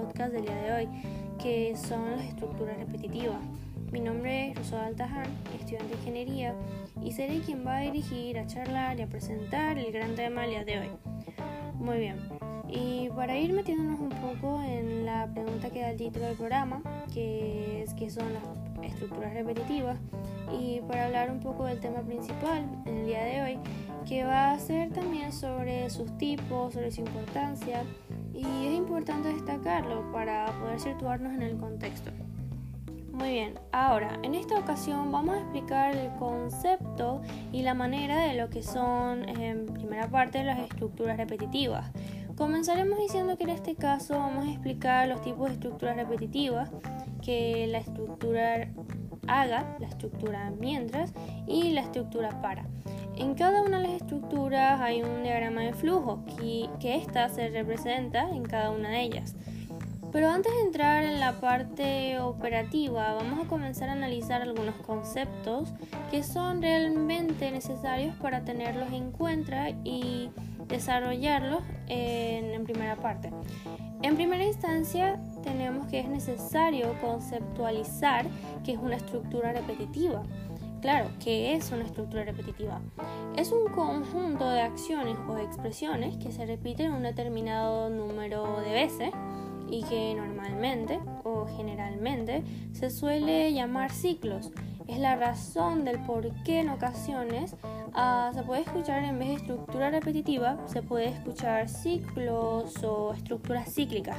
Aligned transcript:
podcast 0.00 0.32
del 0.32 0.42
día 0.42 0.56
de 0.56 0.72
hoy, 0.72 0.88
que 1.42 1.76
son 1.76 2.10
las 2.12 2.24
estructuras 2.24 2.76
repetitivas. 2.78 3.40
Mi 3.92 4.00
nombre 4.00 4.50
es 4.50 4.56
Rosa 4.56 4.86
Altaján, 4.86 5.26
estudiante 5.58 5.88
de 5.88 5.94
ingeniería, 5.94 6.54
y 7.02 7.12
seré 7.12 7.40
quien 7.40 7.66
va 7.66 7.78
a 7.78 7.80
dirigir, 7.80 8.38
a 8.38 8.46
charlar 8.46 8.98
y 8.98 9.02
a 9.02 9.06
presentar 9.06 9.78
el 9.78 9.92
gran 9.92 10.14
tema 10.14 10.42
del 10.42 10.50
día 10.50 10.64
de 10.64 10.78
hoy. 10.78 10.90
Muy 11.74 11.98
bien, 11.98 12.16
y 12.68 13.08
para 13.10 13.36
ir 13.36 13.52
metiéndonos 13.52 14.00
un 14.00 14.10
poco 14.10 14.62
en 14.62 15.04
la 15.04 15.28
pregunta 15.32 15.70
que 15.70 15.80
da 15.80 15.90
el 15.90 15.96
título 15.96 16.26
del 16.26 16.36
programa, 16.36 16.82
que 17.12 17.82
es 17.82 17.92
qué 17.94 18.08
son 18.10 18.26
las 18.32 18.90
estructuras 18.92 19.34
repetitivas, 19.34 19.98
y 20.52 20.80
para 20.88 21.06
hablar 21.06 21.30
un 21.30 21.40
poco 21.40 21.66
del 21.66 21.80
tema 21.80 22.00
principal 22.00 22.64
en 22.86 22.98
el 22.98 23.06
día 23.06 23.24
de 23.24 23.42
hoy, 23.42 23.58
que 24.06 24.24
va 24.24 24.52
a 24.52 24.58
ser 24.58 24.90
también 24.92 25.32
sobre 25.32 25.90
sus 25.90 26.16
tipos, 26.16 26.74
sobre 26.74 26.90
su 26.90 27.00
importancia, 27.00 27.82
y 28.40 28.66
es 28.66 28.74
importante 28.74 29.28
destacarlo 29.28 30.10
para 30.12 30.46
poder 30.58 30.80
situarnos 30.80 31.32
en 31.34 31.42
el 31.42 31.56
contexto. 31.56 32.10
Muy 33.12 33.30
bien, 33.30 33.54
ahora 33.72 34.18
en 34.22 34.34
esta 34.34 34.58
ocasión 34.58 35.12
vamos 35.12 35.34
a 35.34 35.40
explicar 35.40 35.94
el 35.94 36.10
concepto 36.14 37.20
y 37.52 37.62
la 37.62 37.74
manera 37.74 38.18
de 38.18 38.34
lo 38.34 38.48
que 38.48 38.62
son 38.62 39.28
en 39.28 39.66
primera 39.66 40.08
parte 40.08 40.42
las 40.42 40.58
estructuras 40.60 41.16
repetitivas. 41.16 41.90
Comenzaremos 42.36 42.98
diciendo 42.98 43.36
que 43.36 43.44
en 43.44 43.50
este 43.50 43.74
caso 43.74 44.14
vamos 44.14 44.46
a 44.46 44.50
explicar 44.50 45.08
los 45.08 45.20
tipos 45.20 45.48
de 45.48 45.54
estructuras 45.54 45.96
repetitivas, 45.96 46.70
que 47.20 47.66
la 47.66 47.78
estructura 47.78 48.68
haga, 49.26 49.76
la 49.78 49.88
estructura 49.88 50.50
mientras 50.58 51.12
y 51.46 51.72
la 51.72 51.82
estructura 51.82 52.40
para. 52.40 52.64
En 53.20 53.34
cada 53.34 53.60
una 53.60 53.76
de 53.80 53.86
las 53.86 54.00
estructuras 54.00 54.80
hay 54.80 55.02
un 55.02 55.22
diagrama 55.22 55.60
de 55.60 55.74
flujo 55.74 56.24
que, 56.24 56.70
que 56.80 57.06
se 57.28 57.50
representa 57.50 58.30
en 58.30 58.44
cada 58.44 58.70
una 58.70 58.88
de 58.88 59.02
ellas. 59.02 59.36
Pero 60.10 60.30
antes 60.30 60.50
de 60.54 60.62
entrar 60.62 61.04
en 61.04 61.20
la 61.20 61.38
parte 61.38 62.18
operativa, 62.18 63.12
vamos 63.12 63.44
a 63.44 63.46
comenzar 63.46 63.90
a 63.90 63.92
analizar 63.92 64.40
algunos 64.40 64.74
conceptos 64.76 65.68
que 66.10 66.22
son 66.22 66.62
realmente 66.62 67.50
necesarios 67.50 68.16
para 68.16 68.42
tenerlos 68.46 68.90
en 68.90 69.12
cuenta 69.12 69.68
y 69.84 70.30
desarrollarlos 70.66 71.62
en, 71.88 72.46
en 72.46 72.64
primera 72.64 72.96
parte. 72.96 73.30
En 74.00 74.16
primera 74.16 74.44
instancia, 74.44 75.20
tenemos 75.42 75.88
que 75.88 76.00
es 76.00 76.08
necesario 76.08 76.98
conceptualizar 77.02 78.24
que 78.64 78.72
es 78.72 78.78
una 78.78 78.96
estructura 78.96 79.52
repetitiva. 79.52 80.22
Claro, 80.80 81.10
¿qué 81.22 81.54
es 81.54 81.70
una 81.72 81.84
estructura 81.84 82.24
repetitiva? 82.24 82.80
Es 83.36 83.52
un 83.52 83.70
conjunto 83.70 84.48
de 84.48 84.62
acciones 84.62 85.18
o 85.28 85.36
expresiones 85.36 86.16
que 86.16 86.32
se 86.32 86.46
repiten 86.46 86.92
un 86.92 87.02
determinado 87.02 87.90
número 87.90 88.60
de 88.62 88.72
veces 88.72 89.10
y 89.68 89.82
que 89.84 90.14
normalmente 90.14 90.98
o 91.24 91.46
generalmente 91.54 92.42
se 92.72 92.88
suele 92.88 93.52
llamar 93.52 93.90
ciclos. 93.90 94.52
Es 94.88 94.98
la 94.98 95.16
razón 95.16 95.84
del 95.84 95.98
por 96.00 96.32
qué 96.44 96.60
en 96.60 96.70
ocasiones 96.70 97.54
uh, 97.94 98.34
se 98.34 98.42
puede 98.42 98.62
escuchar 98.62 99.04
en 99.04 99.18
vez 99.18 99.28
de 99.28 99.34
estructura 99.34 99.90
repetitiva, 99.90 100.56
se 100.66 100.82
puede 100.82 101.08
escuchar 101.08 101.68
ciclos 101.68 102.82
o 102.82 103.12
estructuras 103.12 103.72
cíclicas. 103.72 104.16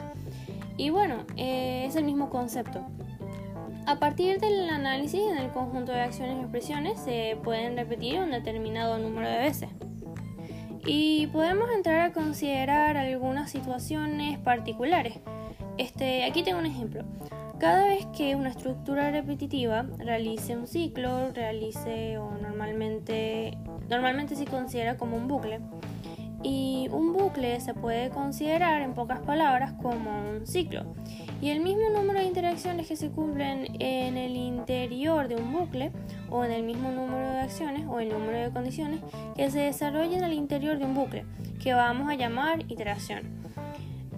Y 0.78 0.92
bueno, 0.92 1.26
eh, 1.38 1.86
es 1.88 1.96
el 1.96 2.04
mismo 2.04 2.30
concepto. 2.30 2.86
A 3.86 3.96
partir 4.00 4.40
del 4.40 4.70
análisis 4.70 5.22
en 5.22 5.38
el 5.38 5.50
conjunto 5.50 5.92
de 5.92 6.02
acciones 6.02 6.38
y 6.38 6.42
expresiones 6.42 7.00
se 7.00 7.38
pueden 7.44 7.76
repetir 7.76 8.20
un 8.20 8.32
determinado 8.32 8.98
número 9.00 9.28
de 9.28 9.38
veces. 9.38 9.70
Y 10.86 11.28
podemos 11.28 11.70
entrar 11.72 12.02
a 12.02 12.14
considerar 12.14 12.98
algunas 12.98 13.52
situaciones 13.52 14.40
particulares. 14.40 15.20
Este, 15.78 16.24
aquí 16.26 16.44
tengo 16.44 16.60
un 16.60 16.66
ejemplo. 16.66 17.04
Cada 17.60 17.86
vez 17.86 18.08
que 18.18 18.36
una 18.36 18.50
estructura 18.50 19.12
repetitiva 19.12 19.86
realice 19.98 20.58
un 20.58 20.68
ciclo, 20.68 21.32
realice 21.32 22.18
o 22.18 22.32
normalmente, 22.32 23.58
normalmente 23.90 24.36
se 24.36 24.46
considera 24.46 24.98
como 24.98 25.18
un 25.18 25.28
bucle. 25.28 25.60
Y 26.44 26.88
un 26.92 27.14
bucle 27.14 27.60
se 27.62 27.76
puede 27.76 28.10
considerar 28.10 28.82
en 28.82 28.94
pocas 28.94 29.20
palabras 29.20 29.74
como 29.74 30.30
un 30.30 30.48
ciclo. 30.48 30.86
Y 31.42 31.50
el 31.50 31.60
mismo 31.60 31.90
número 31.90 32.20
de 32.20 32.26
interacciones 32.26 32.88
que 32.88 32.96
se 32.96 33.10
cumplen 33.10 33.76
en 33.80 34.16
el 34.16 34.36
interior 34.38 35.28
de 35.28 35.38
un 35.38 35.52
bucle 35.52 35.92
o 36.30 36.46
en 36.46 36.52
el 36.52 36.62
mismo 36.62 36.92
número 36.92 37.32
de 37.32 37.40
acciones 37.40 37.88
o 37.88 38.00
el 38.00 38.10
número 38.10 38.38
de 38.38 38.52
condiciones 38.52 39.00
que 39.36 39.50
se 39.50 39.62
desarrollan 39.62 40.24
al 40.24 40.34
interior 40.34 40.78
de 40.78 40.86
un 40.86 40.94
bucle, 40.94 41.26
que 41.60 41.74
vamos 41.74 42.12
a 42.12 42.16
llamar 42.16 42.64
iteración. 42.72 43.42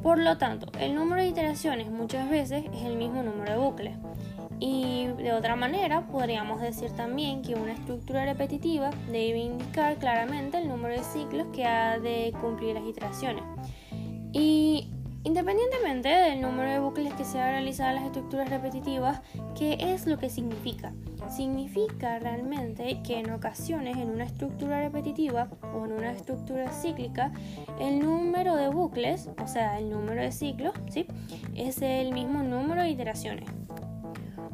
Por 0.04 0.20
lo 0.20 0.38
tanto, 0.38 0.70
el 0.82 0.96
número 0.96 1.22
de 1.22 1.30
iteraciones 1.30 1.90
muchas 1.90 2.30
veces 2.30 2.66
es 2.74 2.84
el 2.84 2.98
mismo 2.98 3.24
número 3.24 3.54
de 3.54 3.58
bucles. 3.58 3.96
Y 4.60 5.08
de 5.18 5.32
otra 5.32 5.56
manera, 5.56 6.08
podríamos 6.08 6.60
decir 6.60 6.92
también 6.92 7.42
que 7.42 7.56
una 7.56 7.72
estructura 7.72 8.26
repetitiva 8.26 8.90
debe 9.08 9.40
indicar 9.40 9.96
claramente 9.96 10.58
el 10.58 10.68
número 10.68 10.94
de 10.94 11.04
ciclos 11.04 11.48
que 11.54 11.64
ha 11.64 12.00
de 12.00 12.34
cumplir 12.42 12.76
las 12.76 12.84
iteraciones. 12.86 13.44
Y 14.34 14.90
Independientemente 15.26 16.10
del 16.10 16.42
número 16.42 16.70
de 16.70 16.80
bucles 16.80 17.14
que 17.14 17.24
se 17.24 17.40
ha 17.40 17.50
realizado 17.50 17.96
las 17.96 18.04
estructuras 18.04 18.50
repetitivas, 18.50 19.22
¿qué 19.58 19.78
es 19.80 20.06
lo 20.06 20.18
que 20.18 20.30
significa? 20.30 20.92
Significa 21.34 22.20
realmente 22.20 23.02
que 23.04 23.20
en 23.20 23.32
ocasiones 23.32 23.96
en 23.96 24.10
una 24.10 24.26
estructura 24.26 24.82
repetitiva 24.82 25.48
o 25.74 25.86
en 25.86 25.94
una 25.94 26.12
estructura 26.12 26.70
cíclica, 26.74 27.32
el 27.80 28.00
número 28.00 28.58
de 28.58 28.68
bucles, 28.68 29.30
o 29.42 29.48
sea, 29.48 29.80
el 29.80 29.90
número 29.90 30.22
de 30.22 30.34
ciclos, 30.34 30.74
¿sí? 30.90 31.08
es 31.56 31.82
el 31.82 32.12
mismo 32.14 32.44
número 32.44 32.82
de 32.82 32.90
iteraciones. 32.90 33.50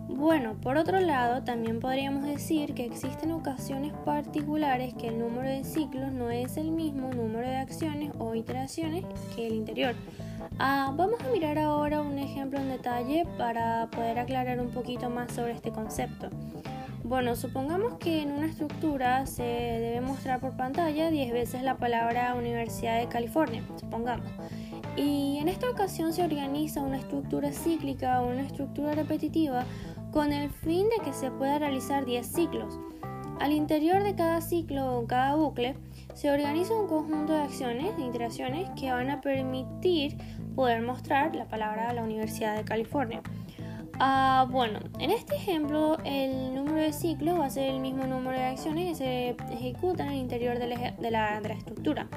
Bueno, 0.08 0.56
por 0.62 0.78
otro 0.78 1.00
lado, 1.00 1.44
también 1.44 1.80
podríamos 1.80 2.26
decir 2.26 2.76
que 2.76 2.86
existen 2.86 3.32
ocasiones 3.32 3.94
particulares 4.06 4.94
que 4.94 5.08
el 5.08 5.18
número 5.18 5.50
de 5.50 5.64
ciclos 5.64 6.12
no 6.12 6.30
es 6.30 6.58
el 6.58 6.70
mismo 6.70 7.10
número 7.10 7.48
de 7.48 7.56
acciones 7.56 8.12
o 8.20 8.36
iteraciones 8.36 9.06
que 9.36 9.48
el 9.48 9.54
interior. 9.54 9.96
Ah, 10.58 10.94
vamos 10.96 11.20
a 11.22 11.30
mirar 11.30 11.58
ahora 11.60 12.02
un 12.02 12.18
ejemplo 12.18 12.60
en 12.60 12.70
detalle 12.70 13.26
para 13.38 13.88
poder 13.92 14.20
aclarar 14.20 14.60
un 14.60 14.70
poquito 14.70 15.10
más 15.10 15.32
sobre 15.32 15.52
este 15.52 15.72
concepto. 15.72 16.30
Bueno, 17.04 17.36
supongamos 17.36 17.98
que 17.98 18.22
en 18.22 18.32
una 18.32 18.48
estructura 18.48 19.26
se 19.26 19.44
debe 19.44 20.02
mostrar 20.02 20.40
por 20.40 20.56
pantalla 20.58 21.10
10 21.10 21.34
veces 21.34 21.64
la 21.64 21.78
palabra 21.78 22.36
Universidad 22.36 23.00
de 23.00 23.08
California, 23.08 23.64
supongamos. 23.80 24.28
Y 24.96 25.38
en 25.40 25.48
esta 25.48 25.70
ocasión 25.70 26.14
se 26.14 26.24
organiza 26.24 26.82
una 26.82 26.98
estructura 26.98 27.52
cíclica 27.52 28.22
o 28.22 28.30
una 28.30 28.42
estructura 28.42 28.94
repetitiva 28.94 29.66
con 30.12 30.34
el 30.34 30.50
fin 30.50 30.88
de 30.90 31.04
que 31.04 31.14
se 31.14 31.32
pueda 31.32 31.60
realizar 31.60 32.06
10 32.06 32.28
ciclos. 32.28 32.80
Al 33.40 33.54
interior 33.54 34.04
de 34.04 34.16
cada 34.16 34.42
ciclo 34.42 35.00
o 35.00 35.08
cada 35.08 35.36
bucle 35.36 35.76
se 36.14 36.30
organiza 36.30 36.74
un 36.74 36.88
conjunto 36.88 37.32
de 37.32 37.42
acciones, 37.44 37.96
de 37.96 38.04
interacciones 38.04 38.70
que 38.78 38.92
van 38.92 39.10
a 39.10 39.22
permitir 39.22 40.18
poder 40.56 40.82
mostrar 40.82 41.34
la 41.36 41.46
palabra 41.46 41.90
a 41.90 41.94
la 41.94 42.04
Universidad 42.04 42.58
de 42.58 42.66
California. 42.66 43.22
Ah, 43.98 44.46
bueno, 44.50 44.80
en 45.00 45.12
este 45.12 45.36
ejemplo 45.36 45.98
el 46.04 46.54
número 46.54 46.82
de 46.82 46.92
ciclos 46.92 47.40
va 47.40 47.46
a 47.46 47.50
ser 47.50 47.70
el 47.70 47.80
mismo 47.80 48.06
número 48.06 48.38
de 48.38 48.46
acciones 48.46 48.90
que 48.90 48.96
se 48.96 49.54
ejecutan 49.54 50.10
el 50.10 50.18
interior 50.18 50.60
de 50.60 50.68
la, 50.68 50.92
de 50.92 51.12
la 51.12 51.40
estructura. 51.54 52.08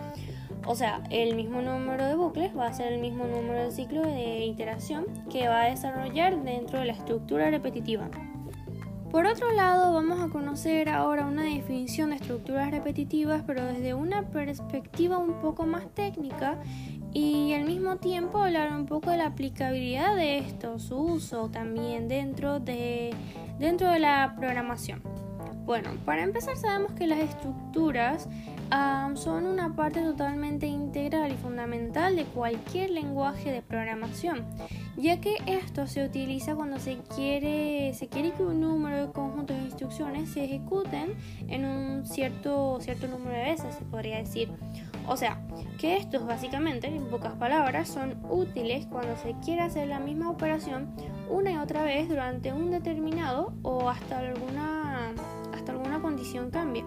O 0.66 0.74
sea, 0.74 1.02
el 1.10 1.36
mismo 1.36 1.60
número 1.62 2.04
de 2.04 2.14
bucles 2.16 2.56
va 2.56 2.66
a 2.66 2.72
ser 2.72 2.92
el 2.92 3.00
mismo 3.00 3.26
número 3.26 3.64
de 3.64 3.70
ciclo 3.70 4.02
de 4.02 4.44
iteración 4.44 5.06
que 5.30 5.48
va 5.48 5.62
a 5.62 5.66
desarrollar 5.66 6.42
dentro 6.42 6.80
de 6.80 6.86
la 6.86 6.92
estructura 6.92 7.50
repetitiva. 7.50 8.10
Por 9.12 9.26
otro 9.26 9.52
lado, 9.52 9.92
vamos 9.92 10.22
a 10.22 10.28
conocer 10.28 10.88
ahora 10.88 11.26
una 11.26 11.42
definición 11.42 12.08
de 12.10 12.16
estructuras 12.16 12.70
repetitivas, 12.70 13.42
pero 13.46 13.62
desde 13.66 13.92
una 13.92 14.22
perspectiva 14.22 15.18
un 15.18 15.34
poco 15.34 15.66
más 15.66 15.84
técnica 15.94 16.56
y 17.12 17.52
al 17.52 17.64
mismo 17.64 17.96
tiempo 17.98 18.38
hablar 18.38 18.72
un 18.72 18.86
poco 18.86 19.10
de 19.10 19.18
la 19.18 19.26
aplicabilidad 19.26 20.16
de 20.16 20.38
esto, 20.38 20.78
su 20.78 20.96
uso 20.96 21.50
también 21.50 22.08
dentro 22.08 22.58
de, 22.58 23.14
dentro 23.58 23.90
de 23.90 23.98
la 23.98 24.34
programación. 24.34 25.02
Bueno, 25.66 25.90
para 26.06 26.22
empezar 26.22 26.56
sabemos 26.56 26.92
que 26.92 27.06
las 27.06 27.18
estructuras 27.18 28.30
son 29.14 29.46
una 29.46 29.76
parte 29.76 30.00
totalmente 30.00 30.66
integral 30.66 31.32
y 31.32 31.36
fundamental 31.36 32.16
de 32.16 32.24
cualquier 32.24 32.90
lenguaje 32.90 33.52
de 33.52 33.60
programación, 33.60 34.44
ya 34.96 35.20
que 35.20 35.36
esto 35.46 35.86
se 35.86 36.04
utiliza 36.04 36.54
cuando 36.54 36.78
se 36.78 36.98
quiere, 37.14 37.92
se 37.94 38.08
quiere 38.08 38.32
que 38.32 38.42
un 38.42 38.60
número 38.60 39.06
de 39.06 39.12
conjuntos 39.12 39.56
de 39.56 39.64
instrucciones 39.64 40.30
se 40.30 40.44
ejecuten 40.44 41.14
en 41.48 41.64
un 41.64 42.06
cierto, 42.06 42.78
cierto 42.80 43.06
número 43.08 43.36
de 43.36 43.44
veces, 43.44 43.74
se 43.74 43.84
podría 43.84 44.18
decir. 44.18 44.50
O 45.06 45.16
sea, 45.16 45.40
que 45.78 45.96
estos 45.96 46.26
básicamente, 46.26 46.86
en 46.86 47.08
pocas 47.08 47.34
palabras, 47.34 47.88
son 47.88 48.16
útiles 48.30 48.86
cuando 48.86 49.16
se 49.16 49.34
quiere 49.44 49.62
hacer 49.62 49.88
la 49.88 49.98
misma 49.98 50.30
operación 50.30 50.94
una 51.28 51.52
y 51.52 51.56
otra 51.56 51.82
vez 51.82 52.08
durante 52.08 52.52
un 52.52 52.70
determinado 52.70 53.52
o 53.62 53.90
hasta 53.90 54.18
alguna, 54.18 55.12
hasta 55.52 55.72
alguna 55.72 56.00
condición 56.00 56.50
cambie. 56.50 56.84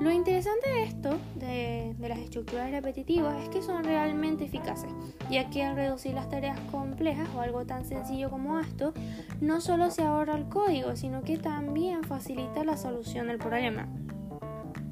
Lo 0.00 0.10
interesante 0.10 0.68
de 0.68 0.82
esto, 0.82 1.18
de, 1.36 1.94
las 1.98 2.18
estructuras 2.18 2.70
repetitivas, 2.70 3.42
es 3.42 3.48
que 3.48 3.62
son 3.62 3.82
realmente 3.82 4.44
eficaces, 4.44 4.92
ya 5.30 5.48
que 5.48 5.64
al 5.64 5.74
reducir 5.74 6.12
las 6.12 6.28
tareas 6.28 6.60
complejas 6.70 7.28
o 7.34 7.40
algo 7.40 7.64
tan 7.64 7.86
sencillo 7.86 8.28
como 8.28 8.60
esto, 8.60 8.92
no 9.40 9.62
solo 9.62 9.90
se 9.90 10.02
ahorra 10.02 10.36
el 10.36 10.48
código, 10.48 10.96
sino 10.96 11.22
que 11.22 11.38
también 11.38 12.04
facilita 12.04 12.62
la 12.62 12.76
solución 12.76 13.28
del 13.28 13.38
problema. 13.38 13.88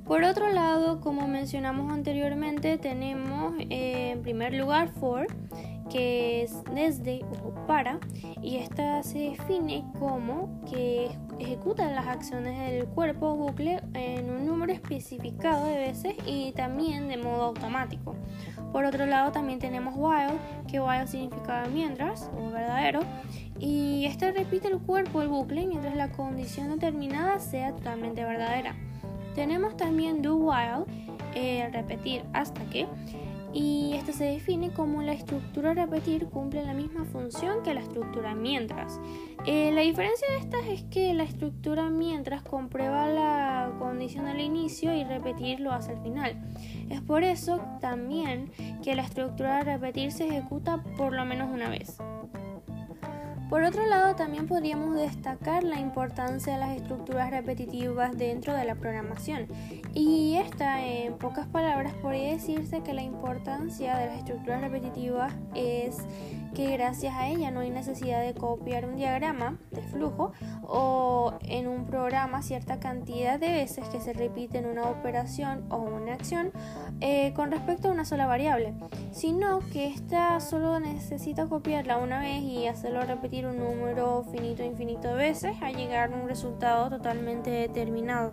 Por 0.06 0.24
otro 0.24 0.50
lado, 0.50 1.00
como 1.00 1.28
mencionamos 1.28 1.92
anteriormente, 1.92 2.78
tenemos 2.78 3.54
eh, 3.58 4.10
en 4.10 4.22
primer 4.22 4.54
lugar 4.54 4.88
for, 4.88 5.26
que 5.94 6.42
es 6.42 6.64
desde 6.74 7.24
o 7.44 7.54
para, 7.68 8.00
y 8.42 8.56
esta 8.56 9.00
se 9.04 9.30
define 9.30 9.84
como 10.00 10.60
que 10.68 11.08
ejecuta 11.38 11.88
las 11.88 12.08
acciones 12.08 12.58
del 12.72 12.86
cuerpo 12.86 13.36
bucle 13.36 13.80
en 13.94 14.28
un 14.28 14.44
número 14.44 14.72
especificado 14.72 15.66
de 15.66 15.76
veces 15.76 16.16
y 16.26 16.50
también 16.50 17.06
de 17.06 17.16
modo 17.16 17.44
automático. 17.44 18.16
Por 18.72 18.84
otro 18.86 19.06
lado 19.06 19.30
también 19.30 19.60
tenemos 19.60 19.94
while, 19.96 20.36
que 20.66 20.80
while 20.80 21.06
significa 21.06 21.64
mientras 21.72 22.28
o 22.36 22.50
verdadero, 22.50 22.98
y 23.60 24.04
este 24.06 24.32
repite 24.32 24.66
el 24.66 24.80
cuerpo 24.80 25.20
del 25.20 25.28
bucle 25.28 25.64
mientras 25.64 25.94
la 25.94 26.10
condición 26.10 26.70
determinada 26.70 27.38
sea 27.38 27.72
totalmente 27.72 28.24
verdadera. 28.24 28.74
Tenemos 29.36 29.76
también 29.76 30.22
do 30.22 30.34
while, 30.38 30.86
eh, 31.36 31.70
repetir 31.72 32.24
hasta 32.32 32.60
que, 32.64 32.88
y 33.54 33.92
esto 33.94 34.12
se 34.12 34.24
define 34.24 34.72
como 34.72 35.00
la 35.00 35.12
estructura 35.12 35.74
repetir 35.74 36.26
cumple 36.26 36.64
la 36.64 36.74
misma 36.74 37.04
función 37.04 37.62
que 37.62 37.72
la 37.72 37.80
estructura 37.80 38.34
mientras. 38.34 39.00
Eh, 39.46 39.70
la 39.72 39.82
diferencia 39.82 40.26
de 40.30 40.38
estas 40.38 40.66
es 40.66 40.82
que 40.84 41.14
la 41.14 41.22
estructura 41.22 41.88
mientras 41.88 42.42
comprueba 42.42 43.06
la 43.06 43.72
condición 43.78 44.26
al 44.26 44.40
inicio 44.40 44.92
y 44.92 45.04
repetir 45.04 45.60
lo 45.60 45.72
hace 45.72 45.92
al 45.92 46.02
final. 46.02 46.36
Es 46.90 47.00
por 47.00 47.22
eso 47.22 47.60
también 47.80 48.50
que 48.82 48.96
la 48.96 49.02
estructura 49.02 49.62
repetir 49.62 50.10
se 50.10 50.26
ejecuta 50.26 50.82
por 50.96 51.12
lo 51.12 51.24
menos 51.24 51.48
una 51.52 51.68
vez. 51.68 51.98
Por 53.54 53.62
otro 53.62 53.86
lado, 53.86 54.16
también 54.16 54.48
podríamos 54.48 54.96
destacar 54.96 55.62
la 55.62 55.78
importancia 55.78 56.54
de 56.54 56.58
las 56.58 56.76
estructuras 56.76 57.30
repetitivas 57.30 58.18
dentro 58.18 58.52
de 58.52 58.64
la 58.64 58.74
programación. 58.74 59.46
Y 59.94 60.34
esta, 60.38 60.84
en 60.84 61.16
pocas 61.18 61.46
palabras, 61.46 61.94
podría 62.02 62.32
decirse 62.32 62.82
que 62.82 62.92
la 62.92 63.02
importancia 63.02 63.96
de 63.96 64.06
las 64.06 64.18
estructuras 64.18 64.60
repetitivas 64.60 65.32
es 65.54 65.98
que 66.54 66.70
gracias 66.70 67.14
a 67.14 67.28
ella 67.28 67.50
no 67.50 67.60
hay 67.60 67.70
necesidad 67.70 68.22
de 68.22 68.32
copiar 68.34 68.86
un 68.86 68.96
diagrama 68.96 69.58
de 69.72 69.82
flujo 69.82 70.32
o 70.62 71.34
en 71.42 71.66
un 71.66 71.84
programa 71.84 72.42
cierta 72.42 72.78
cantidad 72.80 73.38
de 73.38 73.52
veces 73.52 73.88
que 73.88 74.00
se 74.00 74.12
repiten 74.12 74.66
una 74.66 74.84
operación 74.84 75.64
o 75.70 75.78
una 75.78 76.14
acción 76.14 76.52
eh, 77.00 77.32
con 77.34 77.50
respecto 77.50 77.88
a 77.88 77.90
una 77.92 78.04
sola 78.04 78.26
variable, 78.26 78.74
sino 79.10 79.58
que 79.72 79.88
ésta 79.88 80.40
solo 80.40 80.78
necesita 80.80 81.46
copiarla 81.46 81.98
una 81.98 82.20
vez 82.20 82.42
y 82.42 82.66
hacerlo 82.66 83.02
repetir 83.02 83.46
un 83.46 83.58
número 83.58 84.24
finito 84.30 84.62
infinito 84.62 85.08
de 85.08 85.14
veces 85.14 85.56
a 85.60 85.70
llegar 85.72 86.12
a 86.12 86.16
un 86.16 86.28
resultado 86.28 86.88
totalmente 86.88 87.50
determinado. 87.50 88.32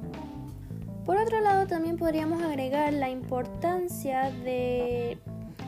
Por 1.05 1.17
otro 1.17 1.41
lado, 1.41 1.65
también 1.65 1.97
podríamos 1.97 2.43
agregar 2.43 2.93
la 2.93 3.09
importancia 3.09 4.29
de 4.29 5.17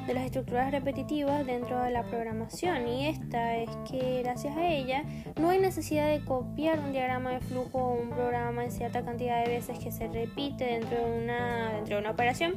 de 0.05 0.13
las 0.13 0.25
estructuras 0.25 0.71
repetitivas 0.71 1.45
dentro 1.45 1.81
de 1.81 1.91
la 1.91 2.03
programación 2.03 2.87
y 2.87 3.07
esta 3.07 3.55
es 3.55 3.69
que 3.89 4.21
gracias 4.23 4.57
a 4.57 4.67
ella 4.67 5.03
no 5.39 5.49
hay 5.49 5.59
necesidad 5.59 6.07
de 6.07 6.23
copiar 6.25 6.79
un 6.79 6.91
diagrama 6.91 7.31
de 7.31 7.39
flujo 7.39 7.79
o 7.79 8.01
un 8.01 8.09
programa 8.09 8.63
en 8.65 8.71
cierta 8.71 9.03
cantidad 9.03 9.43
de 9.43 9.49
veces 9.49 9.79
que 9.79 9.91
se 9.91 10.07
repite 10.07 10.65
dentro 10.65 10.97
de 10.97 11.23
una, 11.23 11.73
dentro 11.73 11.95
de 11.95 12.01
una 12.01 12.11
operación 12.11 12.55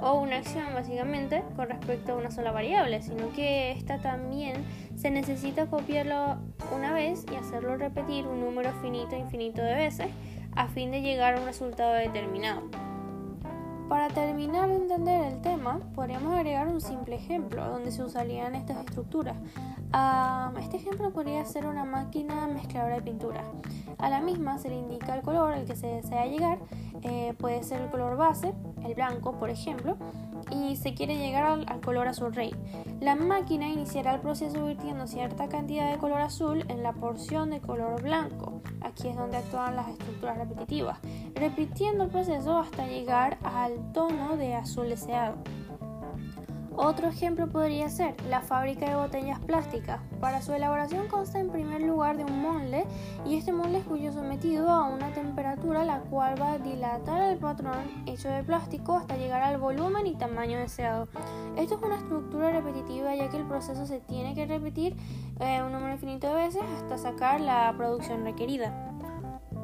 o 0.00 0.20
una 0.20 0.36
acción 0.36 0.72
básicamente 0.72 1.42
con 1.56 1.68
respecto 1.68 2.12
a 2.12 2.16
una 2.16 2.30
sola 2.30 2.52
variable, 2.52 3.02
sino 3.02 3.32
que 3.32 3.72
esta 3.72 3.98
también 3.98 4.64
se 4.96 5.10
necesita 5.10 5.66
copiarlo 5.66 6.38
una 6.74 6.92
vez 6.92 7.24
y 7.32 7.34
hacerlo 7.34 7.76
repetir 7.76 8.26
un 8.26 8.40
número 8.40 8.72
finito 8.82 9.16
infinito 9.16 9.62
de 9.62 9.74
veces 9.74 10.08
a 10.54 10.68
fin 10.68 10.92
de 10.92 11.02
llegar 11.02 11.34
a 11.34 11.40
un 11.40 11.46
resultado 11.46 11.94
determinado. 11.94 12.93
Para 13.88 14.08
terminar 14.08 14.68
de 14.68 14.76
entender 14.76 15.24
el 15.32 15.40
tema, 15.42 15.78
podríamos 15.94 16.32
agregar 16.32 16.68
un 16.68 16.80
simple 16.80 17.16
ejemplo 17.16 17.68
donde 17.68 17.92
se 17.92 18.02
usarían 18.02 18.54
estas 18.54 18.78
estructuras. 18.78 19.36
este 20.60 20.78
ejemplo 20.78 21.12
podría 21.12 21.44
ser 21.44 21.66
una 21.66 21.84
máquina 21.84 22.46
mezcladora 22.46 22.96
de 22.96 23.02
pintura. 23.02 23.42
A 23.98 24.08
la 24.08 24.20
misma 24.20 24.58
se 24.58 24.70
le 24.70 24.76
indica 24.76 25.14
el 25.14 25.22
color 25.22 25.52
al 25.52 25.66
que 25.66 25.76
se 25.76 25.86
desea 25.86 26.26
llegar, 26.26 26.58
eh, 27.02 27.34
puede 27.38 27.62
ser 27.62 27.82
el 27.82 27.90
color 27.90 28.16
base, 28.16 28.54
el 28.84 28.94
blanco 28.94 29.38
por 29.38 29.50
ejemplo, 29.50 29.96
y 30.50 30.76
se 30.76 30.94
quiere 30.94 31.16
llegar 31.16 31.44
al, 31.44 31.80
color 31.80 32.08
azul 32.08 32.34
rey. 32.34 32.54
La 33.00 33.14
máquina 33.14 33.68
iniciará 33.68 34.14
el 34.14 34.20
proceso 34.20 34.64
vertiendo 34.64 35.06
cierta 35.06 35.48
cantidad 35.48 35.90
de 35.90 35.98
color 35.98 36.20
azul 36.20 36.64
en 36.68 36.82
la 36.82 36.92
porción 36.92 37.50
de 37.50 37.60
color 37.60 38.02
blanco. 38.02 38.62
Aquí 38.80 39.08
es 39.08 39.16
donde 39.16 39.38
actúan 39.38 39.76
las 39.76 39.88
estructuras 39.88 40.38
repetitivas, 40.38 40.98
repitiendo 41.34 42.04
el 42.04 42.10
proceso 42.10 42.58
hasta 42.58 42.86
llegar 42.86 43.38
al 43.42 43.92
tono 43.92 44.36
de 44.36 44.54
azul 44.54 44.88
deseado. 44.88 45.36
Otro 46.76 47.08
ejemplo 47.08 47.46
podría 47.46 47.88
ser 47.88 48.16
la 48.28 48.40
fábrica 48.40 48.88
de 48.88 48.96
botellas 48.96 49.38
plásticas. 49.38 50.00
Para 50.20 50.42
su 50.42 50.52
elaboración 50.52 51.06
consta 51.06 51.38
en 51.38 51.50
primer 51.50 51.80
lugar 51.80 52.16
de 52.16 52.24
un 52.24 52.42
molde 52.42 52.84
y 53.24 53.36
este 53.36 53.52
molde 53.52 53.78
es 53.78 53.84
cuyo 53.84 54.12
sometido 54.12 54.68
a 54.70 54.88
una 54.88 55.12
temperatura 55.12 55.84
la 55.84 56.00
cual 56.00 56.40
va 56.40 56.54
a 56.54 56.58
dilatar 56.58 57.30
el 57.30 57.38
patrón 57.38 58.04
hecho 58.06 58.28
de 58.28 58.42
plástico 58.42 58.96
hasta 58.96 59.16
llegar 59.16 59.42
al 59.42 59.58
volumen 59.58 60.06
y 60.08 60.16
tamaño 60.16 60.58
deseado. 60.58 61.06
Esto 61.56 61.76
es 61.76 61.82
una 61.82 61.96
estructura 61.96 62.50
repetitiva 62.50 63.14
ya 63.14 63.30
que 63.30 63.36
el 63.36 63.46
proceso 63.46 63.86
se 63.86 64.00
tiene 64.00 64.34
que 64.34 64.44
repetir 64.44 64.96
eh, 65.38 65.62
un 65.62 65.72
número 65.72 65.92
infinito 65.92 66.26
de 66.26 66.34
veces 66.34 66.62
hasta 66.76 66.98
sacar 66.98 67.40
la 67.40 67.72
producción 67.76 68.24
requerida. 68.24 68.90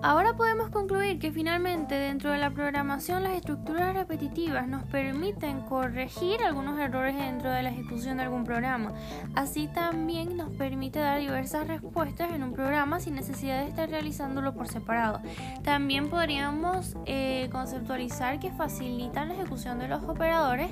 Ahora 0.03 0.33
podemos 0.33 0.71
concluir 0.71 1.19
que 1.19 1.31
finalmente 1.31 1.95
dentro 1.95 2.31
de 2.31 2.39
la 2.39 2.51
programación 2.51 3.23
las 3.23 3.35
estructuras 3.35 3.95
repetitivas 3.95 4.67
nos 4.67 4.83
permiten 4.85 5.61
corregir 5.61 6.43
algunos 6.43 6.79
errores 6.79 7.19
dentro 7.19 7.51
de 7.51 7.63
la 7.63 7.69
ejecución 7.69 8.17
de 8.17 8.23
algún 8.23 8.45
programa. 8.45 8.95
Así 9.35 9.69
también 9.69 10.39
nos 10.39 10.49
permite 10.57 11.01
dar 11.01 11.21
diversas 11.21 11.69
respuestas 11.69 12.33
en 12.33 12.43
un 12.43 12.55
programa 12.55 12.99
sin 12.99 13.15
necesidad 13.15 13.61
de 13.61 13.69
estar 13.69 13.91
realizándolo 13.91 14.55
por 14.55 14.69
separado. 14.69 15.21
También 15.65 16.09
podríamos 16.09 16.97
eh, 17.05 17.51
conceptualizar 17.53 18.41
que 18.41 18.51
facilitan 18.53 19.29
la 19.29 19.35
ejecución 19.35 19.79
de 19.79 19.89
los 19.89 20.03
operadores 20.05 20.71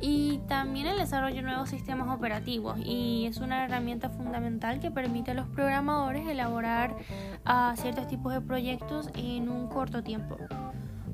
y 0.00 0.38
también 0.46 0.86
el 0.86 0.98
desarrollo 0.98 1.34
de 1.34 1.42
nuevos 1.42 1.68
sistemas 1.68 2.16
operativos 2.16 2.78
y 2.84 3.26
es 3.26 3.38
una 3.38 3.64
herramienta 3.64 4.08
fundamental 4.08 4.78
que 4.78 4.92
permite 4.92 5.32
a 5.32 5.34
los 5.34 5.48
programadores 5.48 6.28
elaborar 6.28 6.94
a 7.44 7.74
ciertos 7.76 8.06
tipos 8.06 8.32
de 8.32 8.40
proyectos 8.40 8.67
en 9.14 9.48
un 9.48 9.66
corto 9.68 10.02
tiempo. 10.02 10.36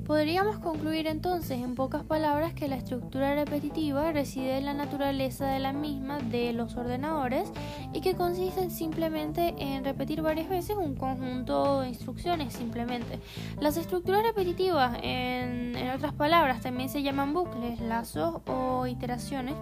Podríamos 0.05 0.59
concluir 0.59 1.07
entonces 1.07 1.59
en 1.61 1.73
pocas 1.73 2.03
palabras 2.03 2.53
que 2.53 2.67
la 2.67 2.75
estructura 2.75 3.33
repetitiva 3.33 4.11
reside 4.11 4.57
en 4.57 4.65
la 4.65 4.73
naturaleza 4.73 5.47
de 5.47 5.59
la 5.59 5.73
misma 5.73 6.19
de 6.19 6.53
los 6.53 6.75
ordenadores 6.75 7.51
y 7.91 8.01
que 8.01 8.13
consiste 8.13 8.69
simplemente 8.69 9.55
en 9.57 9.83
repetir 9.83 10.21
varias 10.21 10.47
veces 10.49 10.75
un 10.75 10.95
conjunto 10.95 11.81
de 11.81 11.89
instrucciones 11.89 12.53
simplemente. 12.53 13.19
Las 13.59 13.77
estructuras 13.77 14.21
repetitivas, 14.21 14.99
en, 15.01 15.75
en 15.75 15.89
otras 15.89 16.13
palabras, 16.13 16.61
también 16.61 16.89
se 16.89 17.01
llaman 17.01 17.33
bucles, 17.33 17.79
lazos 17.79 18.41
o 18.45 18.85
iteraciones. 18.85 19.55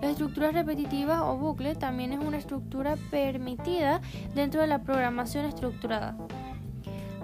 La 0.00 0.10
estructura 0.10 0.50
repetitiva 0.50 1.30
o 1.30 1.36
bucle 1.36 1.74
también 1.74 2.14
es 2.14 2.18
una 2.18 2.38
estructura 2.38 2.96
permitida 3.10 4.00
dentro 4.34 4.62
de 4.62 4.66
la 4.66 4.82
programación 4.82 5.44
estructurada. 5.44 6.16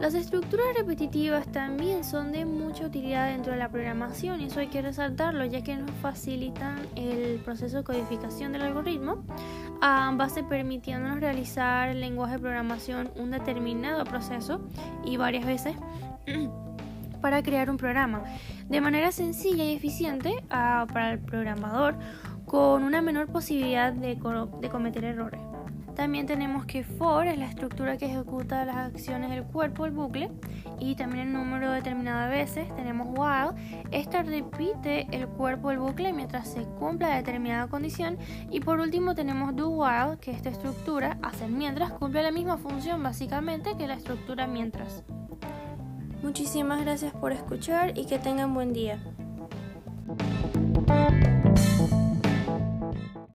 Las 0.00 0.12
estructuras 0.12 0.66
repetitivas 0.76 1.50
también 1.50 2.04
son 2.04 2.30
de 2.30 2.44
mucha 2.44 2.84
utilidad 2.84 3.28
dentro 3.28 3.52
de 3.52 3.58
la 3.58 3.70
programación 3.70 4.42
y 4.42 4.44
eso 4.44 4.60
hay 4.60 4.66
que 4.66 4.82
resaltarlo 4.82 5.46
ya 5.46 5.64
que 5.64 5.74
nos 5.74 5.90
facilitan 6.02 6.86
el 6.96 7.40
proceso 7.42 7.78
de 7.78 7.84
codificación 7.84 8.52
del 8.52 8.60
algoritmo, 8.62 9.24
a 9.80 10.12
base 10.14 10.42
permitiéndonos 10.42 11.18
realizar 11.20 11.88
el 11.88 12.00
lenguaje 12.00 12.34
de 12.34 12.40
programación 12.40 13.10
un 13.16 13.30
determinado 13.30 14.04
proceso 14.04 14.60
y 15.02 15.16
varias 15.16 15.46
veces 15.46 15.74
para 17.22 17.42
crear 17.42 17.70
un 17.70 17.78
programa 17.78 18.22
de 18.68 18.82
manera 18.82 19.12
sencilla 19.12 19.64
y 19.64 19.76
eficiente 19.76 20.44
ah, 20.50 20.86
para 20.92 21.12
el 21.12 21.20
programador 21.20 21.94
con 22.44 22.82
una 22.84 23.00
menor 23.00 23.28
posibilidad 23.28 23.94
de 23.94 24.18
cometer 24.18 25.04
errores. 25.04 25.40
También 25.96 26.26
tenemos 26.26 26.66
que 26.66 26.84
for 26.84 27.26
es 27.26 27.38
la 27.38 27.46
estructura 27.46 27.96
que 27.96 28.04
ejecuta 28.04 28.66
las 28.66 28.76
acciones 28.76 29.30
del 29.30 29.44
cuerpo, 29.44 29.86
el 29.86 29.92
bucle, 29.92 30.30
y 30.78 30.94
también 30.94 31.28
el 31.28 31.32
número 31.32 31.72
determinado 31.72 32.28
de 32.28 32.36
veces. 32.36 32.74
Tenemos 32.76 33.08
while, 33.08 33.80
esta 33.90 34.22
repite 34.22 35.08
el 35.10 35.26
cuerpo 35.26 35.70
del 35.70 35.78
bucle 35.78 36.12
mientras 36.12 36.48
se 36.48 36.64
cumpla 36.78 37.16
determinada 37.16 37.68
condición. 37.68 38.18
Y 38.50 38.60
por 38.60 38.78
último 38.78 39.14
tenemos 39.14 39.56
do 39.56 39.70
while, 39.70 40.18
que 40.20 40.32
esta 40.32 40.50
estructura 40.50 41.16
hace 41.22 41.48
mientras 41.48 41.92
cumple 41.92 42.22
la 42.22 42.30
misma 42.30 42.58
función 42.58 43.02
básicamente 43.02 43.74
que 43.78 43.86
la 43.86 43.94
estructura 43.94 44.46
mientras. 44.46 45.02
Muchísimas 46.22 46.82
gracias 46.82 47.14
por 47.14 47.32
escuchar 47.32 47.96
y 47.96 48.04
que 48.04 48.18
tengan 48.18 48.52
buen 48.52 48.74
día. 48.74 48.98